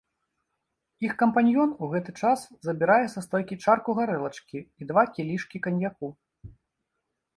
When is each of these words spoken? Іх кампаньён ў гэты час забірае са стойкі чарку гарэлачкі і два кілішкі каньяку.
Іх 1.09 1.11
кампаньён 1.21 1.67
ў 1.81 1.85
гэты 1.91 2.11
час 2.23 2.39
забірае 2.67 3.03
са 3.15 3.23
стойкі 3.27 3.59
чарку 3.67 3.89
гарэлачкі 4.03 4.57
і 4.65 4.81
два 4.93 5.03
кілішкі 5.19 5.57
каньяку. 5.67 6.07